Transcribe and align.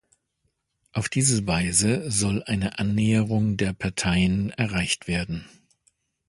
Auf 0.93 1.09
diese 1.09 1.45
Weise 1.45 2.09
soll 2.09 2.41
eine 2.47 2.79
Annäherung 2.79 3.55
der 3.57 3.73
Parteien 3.73 4.49
erreicht 4.49 5.07
werden. 5.07 5.47